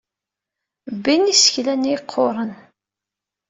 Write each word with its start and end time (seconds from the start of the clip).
Bbin 0.95 1.23
isekla-nni 1.33 1.89
yeqquren. 1.91 2.51